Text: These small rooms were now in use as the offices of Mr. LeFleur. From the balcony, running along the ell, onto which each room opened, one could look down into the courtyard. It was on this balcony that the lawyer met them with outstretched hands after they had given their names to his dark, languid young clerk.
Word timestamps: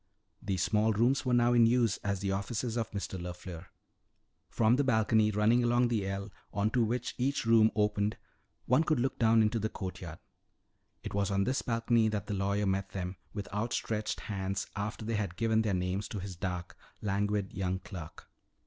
These 0.41 0.63
small 0.63 0.93
rooms 0.93 1.27
were 1.27 1.33
now 1.35 1.53
in 1.53 1.67
use 1.67 1.97
as 1.97 2.21
the 2.21 2.31
offices 2.31 2.75
of 2.75 2.89
Mr. 2.89 3.21
LeFleur. 3.21 3.67
From 4.49 4.75
the 4.77 4.83
balcony, 4.83 5.29
running 5.29 5.63
along 5.63 5.89
the 5.89 6.07
ell, 6.07 6.31
onto 6.51 6.81
which 6.81 7.13
each 7.19 7.45
room 7.45 7.69
opened, 7.75 8.17
one 8.65 8.83
could 8.83 8.99
look 8.99 9.19
down 9.19 9.43
into 9.43 9.59
the 9.59 9.69
courtyard. 9.69 10.17
It 11.03 11.13
was 11.13 11.29
on 11.29 11.43
this 11.43 11.61
balcony 11.61 12.07
that 12.07 12.25
the 12.25 12.33
lawyer 12.33 12.65
met 12.65 12.93
them 12.93 13.17
with 13.31 13.47
outstretched 13.53 14.21
hands 14.21 14.65
after 14.75 15.05
they 15.05 15.17
had 15.17 15.35
given 15.35 15.61
their 15.61 15.75
names 15.75 16.07
to 16.07 16.19
his 16.19 16.35
dark, 16.35 16.75
languid 17.03 17.53
young 17.53 17.77
clerk. 17.77 18.27